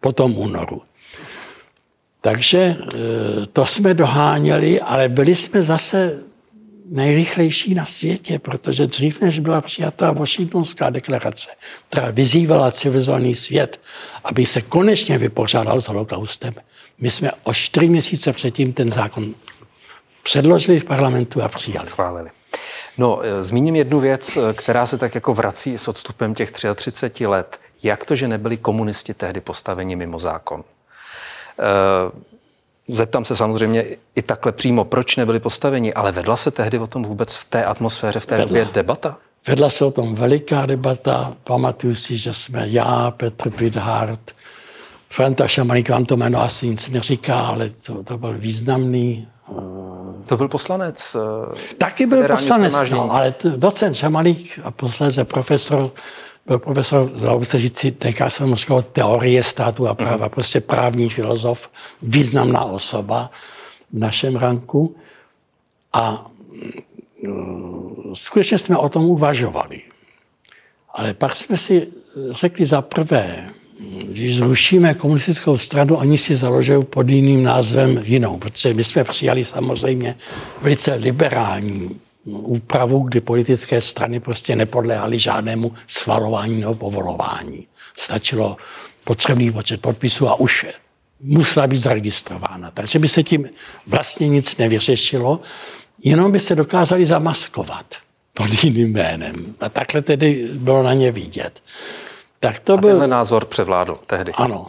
[0.00, 0.82] po tom únoru.
[2.20, 2.76] Takže e,
[3.52, 6.18] to jsme doháněli, ale byli jsme zase
[6.90, 11.50] nejrychlejší na světě, protože dřív, než byla přijatá Washingtonská deklarace,
[11.90, 13.80] která vyzývala civilizovaný svět,
[14.24, 16.54] aby se konečně vypořádal s holokaustem,
[17.00, 19.34] my jsme o čtyři měsíce předtím ten zákon
[20.22, 21.88] předložili v parlamentu a přijali.
[21.88, 22.30] Schválili.
[22.98, 27.26] No, e, zmíním jednu věc, e, která se tak jako vrací s odstupem těch 33
[27.26, 27.60] let.
[27.82, 30.64] Jak to, že nebyli komunisti tehdy postaveni mimo zákon?
[31.58, 32.10] Eh,
[32.88, 37.02] zeptám se samozřejmě i takhle přímo, proč nebyli postaveni, ale vedla se tehdy o tom
[37.02, 38.46] vůbec v té atmosféře, v té vedla.
[38.48, 39.16] době debata?
[39.46, 41.34] Vedla se o tom veliká debata.
[41.44, 44.34] Pamatuju si, že jsme já, Petr Pidhart,
[45.10, 49.28] Franta Šamaník, vám to jméno asi nic neříká, ale to, to byl významný
[50.26, 51.16] to byl poslanec.
[51.16, 55.90] Eh, Taky byl poslanec, no, ale docent Šamalík a posledně profesor
[56.48, 60.30] byl profesor, dalo se říct si, tenkrát jsem říkal teorie státu a práva, mm.
[60.30, 61.70] prostě právní filozof,
[62.02, 63.30] významná osoba
[63.92, 64.96] v našem ranku.
[65.92, 66.30] A
[67.22, 69.80] mm, skutečně jsme o tom uvažovali.
[70.94, 71.88] Ale pak jsme si
[72.30, 73.50] řekli za prvé,
[74.02, 79.44] když zrušíme komunistickou stranu, oni si založí pod jiným názvem jinou, protože my jsme přijali
[79.44, 80.16] samozřejmě
[80.62, 82.00] velice liberální
[82.36, 87.66] úpravu, kdy politické strany prostě nepodléhaly žádnému schvalování nebo povolování.
[87.96, 88.56] Stačilo
[89.04, 90.66] potřebný počet podpisů a už
[91.20, 92.70] musela být zaregistrována.
[92.70, 93.48] Takže by se tím
[93.86, 95.40] vlastně nic nevyřešilo,
[96.04, 97.94] jenom by se dokázali zamaskovat
[98.34, 99.54] pod jiným jménem.
[99.60, 101.62] A takhle tedy bylo na ně vidět.
[102.40, 103.06] Tak to a byl...
[103.06, 104.32] názor převládl tehdy.
[104.32, 104.66] Ano.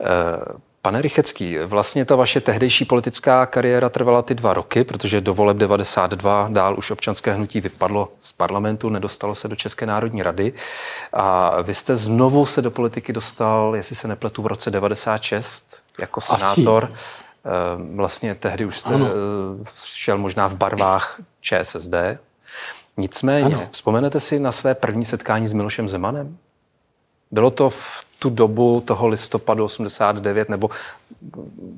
[0.00, 5.34] Eh, pane Rychecký, vlastně ta vaše tehdejší politická kariéra trvala ty dva roky, protože do
[5.34, 10.52] voleb 92 dál už občanské hnutí vypadlo z parlamentu, nedostalo se do České národní rady
[11.12, 16.20] a vy jste znovu se do politiky dostal, jestli se nepletu, v roce 96 jako
[16.20, 16.84] senátor.
[16.84, 16.94] Asi.
[17.44, 19.06] Eh, vlastně tehdy už jste ano.
[19.06, 22.18] Eh, šel možná v barvách ČSSD.
[22.96, 23.68] Nicméně, ano.
[23.70, 26.36] vzpomenete si na své první setkání s Milošem Zemanem?
[27.30, 30.70] Bylo to v tu dobu toho listopadu 89 nebo...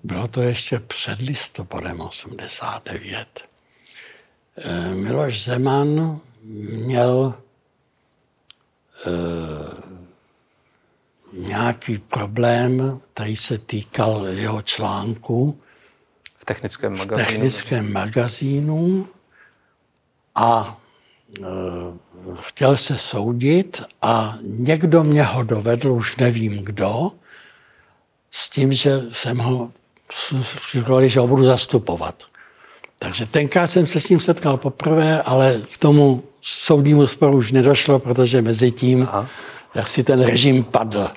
[0.05, 3.41] Bylo to ještě před listopadem 89.
[4.57, 7.35] Eh, Miloš Zeman měl
[9.07, 9.11] e,
[11.33, 15.61] nějaký problém, který se týkal jeho článku
[16.39, 19.09] v technickém magazínu, v technickém magazínu
[20.35, 20.81] a
[21.39, 21.45] e,
[22.41, 27.13] chtěl se soudit a někdo mě ho dovedl, už nevím kdo,
[28.31, 29.71] s tím, že jsem ho
[30.67, 32.23] připravili, že ho budu zastupovat.
[32.99, 37.99] Takže tenkrát jsem se s ním setkal poprvé, ale k tomu soudnímu sporu už nedošlo,
[37.99, 39.29] protože mezi tím Aha.
[39.75, 41.09] jak si ten režim padl.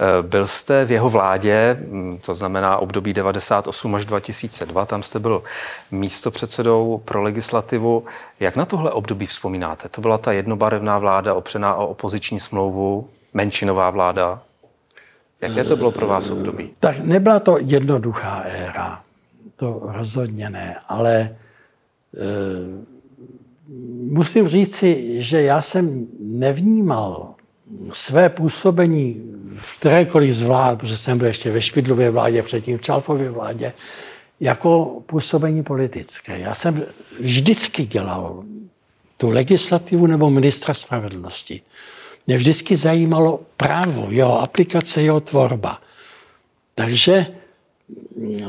[0.00, 5.18] Eh, byl jste v jeho vládě, hm, to znamená období 98 až 2002, tam jste
[5.18, 5.42] byl
[5.90, 8.04] místopředsedou pro legislativu.
[8.40, 9.88] Jak na tohle období vzpomínáte?
[9.88, 14.42] To byla ta jednobarevná vláda opřená o opoziční smlouvu, menšinová vláda.
[15.40, 16.70] Jaké to bylo pro vás období?
[16.80, 19.02] Tak nebyla to jednoduchá éra.
[19.56, 21.36] To rozhodně ne, ale e,
[24.10, 27.34] musím říci, že já jsem nevnímal
[27.92, 29.22] své působení
[29.56, 33.72] v kterékoliv z vlád, protože jsem byl ještě ve Špidlově vládě, předtím v Čalfově vládě,
[34.40, 36.38] jako působení politické.
[36.38, 36.82] Já jsem
[37.20, 38.44] vždycky dělal
[39.16, 41.62] tu legislativu nebo ministra spravedlnosti.
[42.26, 45.82] Mě vždycky zajímalo právo, jeho aplikace, jeho tvorba.
[46.74, 47.26] Takže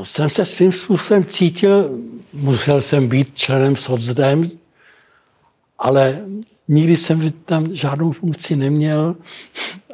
[0.02, 1.98] jsem se svým způsobem cítil,
[2.32, 4.50] musel jsem být členem socdem,
[5.78, 6.20] ale
[6.70, 9.16] nikdy jsem tam žádnou funkci neměl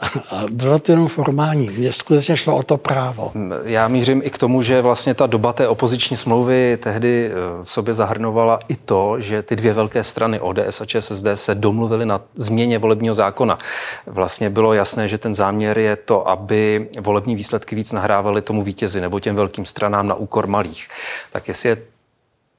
[0.30, 1.70] a bylo to jenom formální.
[1.70, 3.32] Mně skutečně šlo o to právo.
[3.64, 7.72] Já mířím i k tomu, že vlastně ta doba té opoziční smlouvy tehdy eh, v
[7.72, 12.20] sobě zahrnovala i to, že ty dvě velké strany ODS a ČSSD se domluvily na
[12.34, 13.58] změně volebního zákona.
[14.06, 19.00] Vlastně bylo jasné, že ten záměr je to, aby volební výsledky víc nahrávaly tomu vítězi
[19.00, 20.88] nebo těm velkým stranám na úkor malých.
[21.32, 21.76] Tak jestli je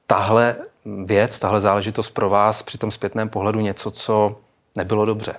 [0.06, 0.56] tahle
[1.04, 4.36] věc, tahle záležitost pro vás při tom zpětném pohledu něco, co
[4.76, 5.34] nebylo dobře?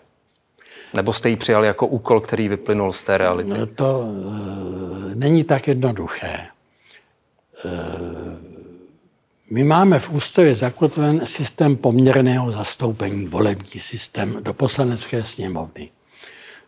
[0.94, 3.50] Nebo jste ji přijali jako úkol, který vyplynul z té reality?
[3.50, 4.04] No to
[5.12, 6.28] e, není tak jednoduché.
[6.28, 6.48] E,
[9.52, 15.90] my máme v ústavě zakotven systém poměrného zastoupení, volební systém do poslanecké sněmovny.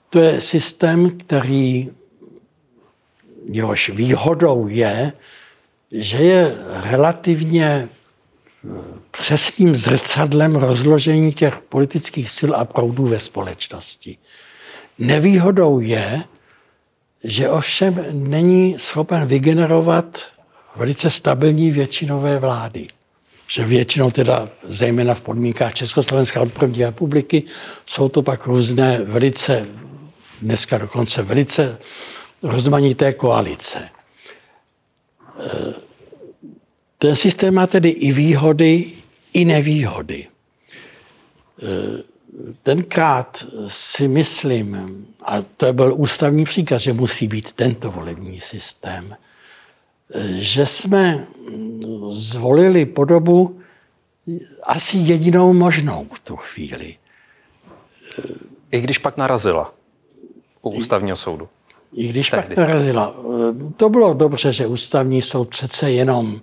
[0.09, 1.89] To je systém, který
[3.45, 5.13] jehož výhodou je,
[5.91, 7.89] že je relativně
[9.11, 14.17] přesným zrcadlem rozložení těch politických sil a proudů ve společnosti.
[14.99, 16.23] Nevýhodou je,
[17.23, 20.21] že ovšem není schopen vygenerovat
[20.75, 22.87] velice stabilní většinové vlády.
[23.47, 27.43] Že většinou teda, zejména v podmínkách Československa od první republiky,
[27.85, 29.65] jsou to pak různé velice,
[30.41, 31.77] dneska dokonce velice
[32.43, 33.89] rozmanité koalice.
[37.01, 38.91] Ten systém má tedy i výhody,
[39.33, 40.27] i nevýhody.
[40.27, 40.27] E,
[42.63, 44.77] tenkrát si myslím,
[45.25, 49.15] a to byl ústavní příkaz, že musí být tento volební systém,
[50.13, 51.27] e, že jsme
[52.09, 53.59] zvolili podobu
[54.63, 56.95] asi jedinou možnou v tu chvíli.
[58.71, 59.73] I když pak narazila
[60.61, 61.49] u ústavního soudu.
[61.93, 62.47] I když Tehdy.
[62.47, 63.15] pak narazila.
[63.15, 66.41] E, to bylo dobře, že ústavní soud přece jenom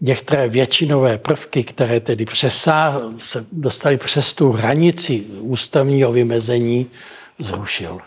[0.00, 6.90] některé většinové prvky, které tedy přesáh, se dostaly přes tu hranici ústavního vymezení,
[7.38, 7.98] zrušil.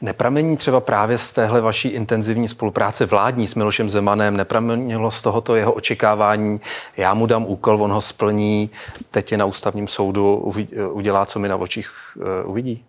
[0.00, 5.56] Nepramení třeba právě z téhle vaší intenzivní spolupráce vládní s Milošem Zemanem, nepramenilo z tohoto
[5.56, 6.60] jeho očekávání,
[6.96, 8.70] já mu dám úkol, on ho splní,
[9.10, 10.52] teď je na ústavním soudu,
[10.92, 12.84] udělá, co mi na očích eh, uvidí?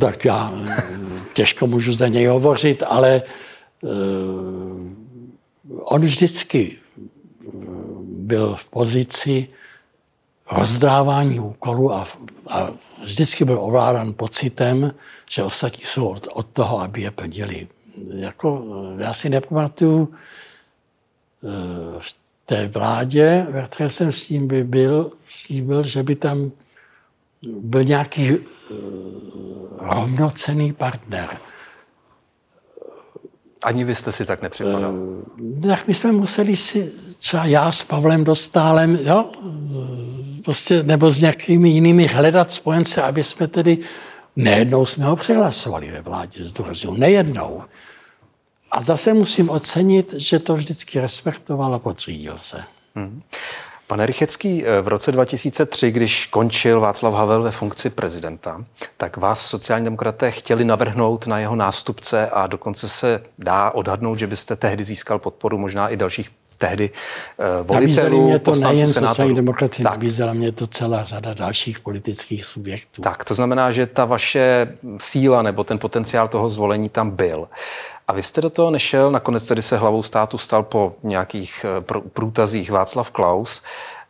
[0.00, 0.84] Tak já eh,
[1.32, 3.22] těžko můžu za něj hovořit, ale
[3.80, 3.90] uh,
[5.68, 6.76] on vždycky
[8.02, 9.48] byl v pozici
[10.52, 12.06] rozdávání úkolů a,
[12.48, 12.70] a
[13.02, 14.94] vždycky byl ovládán pocitem,
[15.30, 17.68] že ostatní jsou od, od toho, aby je plnili.
[18.14, 18.64] Jako,
[18.98, 21.48] já si nepamatuju eh,
[21.98, 26.52] v té vládě, ve které jsem s ním by byl, slíbil, že by tam
[27.42, 28.36] byl nějaký
[29.78, 31.38] rovnocený partner.
[33.66, 34.94] Ani vy jste si tak nepřipadal?
[34.94, 39.30] Uh, tak my jsme museli si, třeba já s Pavlem Dostálem, jo,
[40.44, 43.78] prostě, nebo s nějakými jinými hledat spojence, aby jsme tedy
[44.36, 47.62] Nejednou jsme ho přehlasovali ve vládě, zdůraznuju, nejednou.
[48.70, 52.62] A zase musím ocenit, že to vždycky respektoval a potřídil se.
[52.94, 53.22] Hmm.
[53.88, 58.64] Pane Rychecký, v roce 2003, když končil Václav Havel ve funkci prezidenta,
[58.96, 64.26] tak vás sociální demokraté chtěli navrhnout na jeho nástupce a dokonce se dá odhadnout, že
[64.26, 66.90] byste tehdy získal podporu možná i dalších tehdy
[67.60, 69.92] uh, volitelů, mě to nejen sociální demokracie, tak.
[69.92, 73.02] nabízela mě to celá řada dalších politických subjektů.
[73.02, 77.48] Tak, to znamená, že ta vaše síla nebo ten potenciál toho zvolení tam byl.
[78.08, 82.00] A vy jste do toho nešel, nakonec tedy se hlavou státu stal po nějakých eh,
[82.12, 83.62] průtazích Václav Klaus.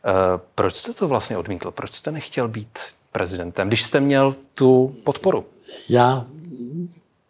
[0.07, 0.13] Uh,
[0.55, 1.71] proč jste to vlastně odmítl?
[1.71, 2.79] Proč jste nechtěl být
[3.13, 5.45] prezidentem, když jste měl tu podporu?
[5.89, 6.25] Já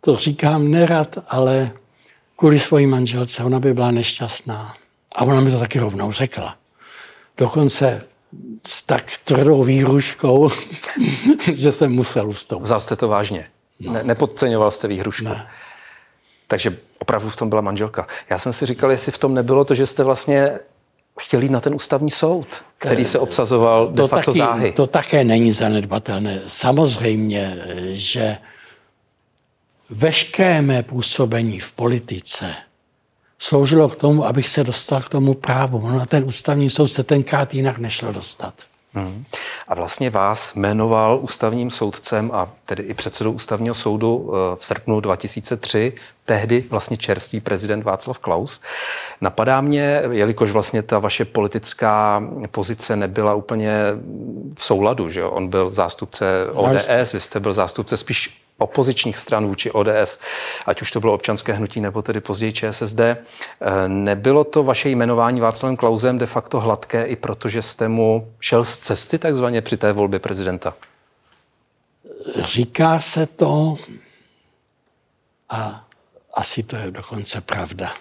[0.00, 1.72] to říkám nerad, ale
[2.36, 4.74] kvůli svojí manželce, ona by byla nešťastná.
[5.16, 6.56] A ona mi to taky rovnou řekla.
[7.36, 8.02] Dokonce
[8.66, 10.48] s tak tvrdou výhruškou,
[11.54, 12.64] že jsem musel ustoupit.
[12.64, 13.46] Vzal jste to vážně?
[13.80, 13.92] No.
[13.92, 15.24] Ne, nepodceňoval jste výhrušku?
[15.24, 15.48] Ne.
[16.46, 18.06] Takže opravdu v tom byla manželka.
[18.30, 20.58] Já jsem si říkal, jestli v tom nebylo to, že jste vlastně
[21.20, 22.46] chtěl jít na ten ústavní soud,
[22.78, 24.72] který se obsazoval de to facto taky, záhy.
[24.72, 26.42] To také není zanedbatelné.
[26.46, 27.58] Samozřejmě,
[27.92, 28.36] že
[29.90, 32.54] veškeré mé působení v politice
[33.38, 35.88] sloužilo k tomu, abych se dostal k tomu právu.
[35.88, 38.54] No na ten ústavní soud se tenkrát jinak nešlo dostat.
[38.96, 39.24] Hmm.
[39.68, 45.00] A vlastně vás jmenoval ústavním soudcem a tedy i předsedou ústavního soudu eh, v srpnu
[45.00, 45.92] 2003,
[46.24, 48.60] tehdy vlastně čerstvý prezident Václav Klaus.
[49.20, 53.82] Napadá mě, jelikož vlastně ta vaše politická pozice nebyla úplně
[54.58, 55.30] v souladu, že jo?
[55.30, 60.18] on byl zástupce ODS, vy jste byl zástupce spíš opozičních stran vůči ODS,
[60.66, 63.00] ať už to bylo občanské hnutí nebo tedy později ČSSD.
[63.00, 63.16] Eh,
[63.86, 68.78] nebylo to vaše jmenování Václavem Klausem de facto hladké i protože jste mu šel z
[68.78, 70.74] cesty takzvaně při té volbě prezidenta?
[72.42, 73.76] Říká se to
[75.48, 75.84] a
[76.34, 77.92] asi to je dokonce pravda.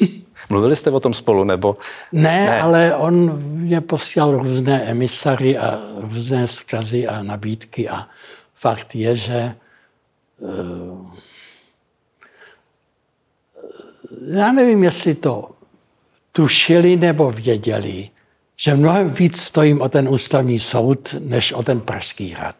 [0.50, 1.76] Mluvili jste o tom spolu, nebo?
[2.12, 8.06] Ne, ne, ale on mě posílal různé emisary a různé vzkazy a nabídky a
[8.54, 9.54] fakt je, že
[14.34, 15.50] já nevím, jestli to
[16.32, 18.10] tušili nebo věděli,
[18.56, 22.56] že mnohem víc stojím o ten ústavní soud, než o ten Pražský hrad.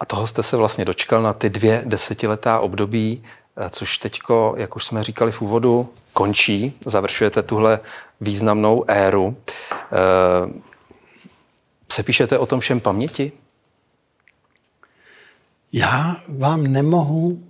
[0.00, 3.22] A toho jste se vlastně dočkal na ty dvě desetiletá období,
[3.56, 6.72] eh, což teďko, jak už jsme říkali v úvodu, končí.
[6.86, 7.80] Završujete tuhle
[8.20, 9.36] významnou éru.
[9.72, 10.60] Eh,
[11.92, 13.32] sepíšete o tom všem paměti?
[15.72, 17.42] Já vám nemohu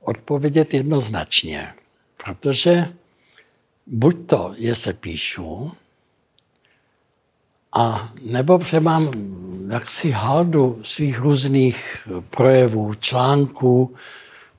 [0.00, 1.74] odpovědět jednoznačně,
[2.24, 2.88] protože
[3.86, 5.72] buď to je se píšu,
[7.76, 9.10] a nebo že mám
[9.72, 13.94] jaksi haldu svých různých projevů, článků,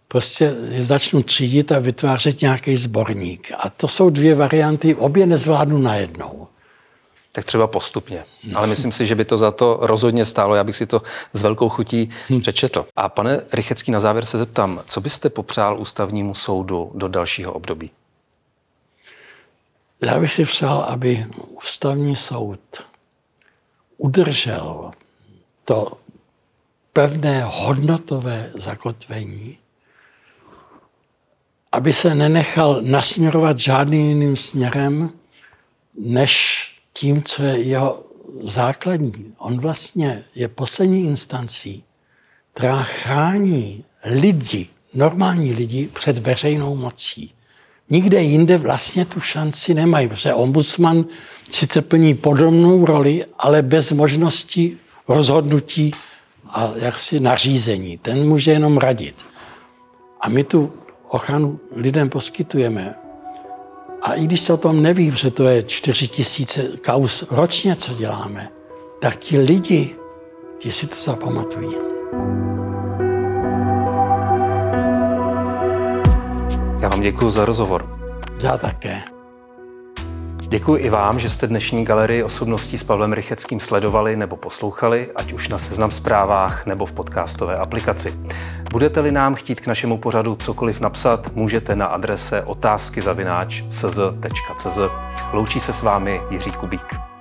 [0.08, 3.52] prostě začnu třídit a vytvářet nějaký sborník.
[3.58, 6.48] A to jsou dvě varianty, obě nezvládnu najednou
[7.36, 8.26] tak třeba postupně.
[8.56, 10.56] Ale myslím si, že by to za to rozhodně stálo.
[10.56, 11.02] Já bych si to
[11.34, 12.42] s velkou chutí hm.
[12.42, 12.86] přečetl.
[12.96, 17.92] A pane Rychecký, na závěr se zeptám, co byste popřál ústavnímu soudu do dalšího období?
[20.02, 22.60] Já bych si přál, aby ústavní soud
[23.98, 24.92] udržel
[25.66, 25.98] to
[26.94, 29.58] pevné hodnotové zakotvení,
[31.72, 35.10] aby se nenechal nasměrovat žádným jiným směrem,
[36.00, 38.04] než tím, co je jeho
[38.42, 39.34] základní.
[39.38, 41.84] On vlastně je poslední instancí,
[42.54, 47.34] která chrání lidi, normální lidi před veřejnou mocí.
[47.90, 51.06] Nikde jinde vlastně tu šanci nemají, protože ombudsman
[51.50, 54.78] sice plní podobnou roli, ale bez možnosti
[55.08, 55.92] rozhodnutí
[56.50, 57.98] a jaksi nařízení.
[57.98, 59.26] Ten může jenom radit.
[60.22, 60.74] A my tu
[61.10, 63.03] ochranu lidem poskytujeme.
[64.04, 67.94] A i když se o tom neví, že to je 4 tisíce kaus ročně, co
[67.94, 68.50] děláme,
[69.02, 69.96] tak ti lidi,
[70.58, 71.76] ti si to zapamatují.
[76.80, 78.00] Já vám děkuji za rozhovor.
[78.44, 79.13] Já také.
[80.54, 85.34] Děkuji i vám, že jste dnešní galerii osobností s Pavlem Rycheckým sledovali nebo poslouchali, ať
[85.34, 88.14] už na seznam zprávách nebo v podcastové aplikaci.
[88.72, 93.02] Budete-li nám chtít k našemu pořadu cokoliv napsat, můžete na adrese otázky
[95.34, 97.13] Loučí se s vámi Jiří Kubík.